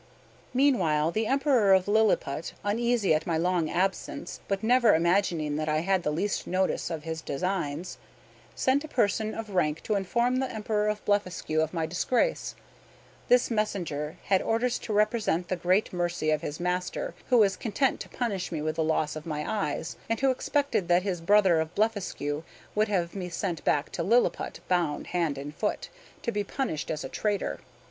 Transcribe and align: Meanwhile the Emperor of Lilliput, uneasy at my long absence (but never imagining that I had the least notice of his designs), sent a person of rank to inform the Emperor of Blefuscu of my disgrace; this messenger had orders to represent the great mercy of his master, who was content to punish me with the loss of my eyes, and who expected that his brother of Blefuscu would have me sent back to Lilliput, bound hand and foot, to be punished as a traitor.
Meanwhile 0.51 1.11
the 1.11 1.27
Emperor 1.27 1.75
of 1.75 1.87
Lilliput, 1.87 2.53
uneasy 2.63 3.13
at 3.13 3.27
my 3.27 3.37
long 3.37 3.69
absence 3.69 4.39
(but 4.47 4.63
never 4.63 4.95
imagining 4.95 5.57
that 5.57 5.69
I 5.69 5.81
had 5.81 6.01
the 6.01 6.09
least 6.09 6.47
notice 6.47 6.89
of 6.89 7.03
his 7.03 7.21
designs), 7.21 7.99
sent 8.55 8.83
a 8.83 8.87
person 8.87 9.35
of 9.35 9.51
rank 9.51 9.83
to 9.83 9.93
inform 9.93 10.37
the 10.37 10.51
Emperor 10.51 10.87
of 10.87 11.05
Blefuscu 11.05 11.61
of 11.61 11.71
my 11.71 11.85
disgrace; 11.85 12.55
this 13.27 13.51
messenger 13.51 14.17
had 14.23 14.41
orders 14.41 14.79
to 14.79 14.91
represent 14.91 15.49
the 15.49 15.55
great 15.55 15.93
mercy 15.93 16.31
of 16.31 16.41
his 16.41 16.59
master, 16.59 17.13
who 17.29 17.37
was 17.37 17.55
content 17.55 17.99
to 17.99 18.09
punish 18.09 18.51
me 18.51 18.59
with 18.59 18.77
the 18.77 18.83
loss 18.83 19.15
of 19.15 19.27
my 19.27 19.45
eyes, 19.47 19.97
and 20.09 20.19
who 20.21 20.31
expected 20.31 20.87
that 20.87 21.03
his 21.03 21.21
brother 21.21 21.59
of 21.59 21.75
Blefuscu 21.75 22.41
would 22.73 22.87
have 22.87 23.13
me 23.13 23.29
sent 23.29 23.63
back 23.63 23.91
to 23.91 24.01
Lilliput, 24.01 24.61
bound 24.67 25.05
hand 25.13 25.37
and 25.37 25.53
foot, 25.55 25.89
to 26.23 26.31
be 26.31 26.43
punished 26.43 26.89
as 26.89 27.03
a 27.03 27.07
traitor. 27.09 27.59